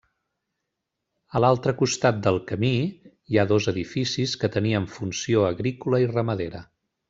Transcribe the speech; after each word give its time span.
A 1.37 1.41
l'altre 1.43 1.73
costat 1.81 2.23
del 2.29 2.41
camí 2.53 2.73
hi 2.87 3.39
ha 3.43 3.47
dos 3.53 3.69
edificis 3.75 4.35
que 4.45 4.53
tenien 4.59 4.89
funció 4.99 5.49
agrícola 5.55 6.05
i 6.07 6.11
ramadera. 6.19 6.65